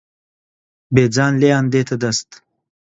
[0.95, 2.29] بێجان لێیان دێتە دەست